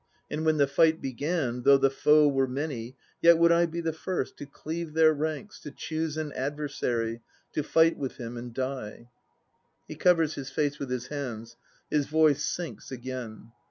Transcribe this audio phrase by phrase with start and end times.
[0.31, 3.93] And when the fight began Though the foe were many, yet would I be the
[3.93, 7.21] first To cleave their ranks, to choose an adversary
[7.53, 9.11] To fight with him and die.
[9.87, 11.55] (He covers his face with his hands;
[11.91, 13.51] his voice sinks again.)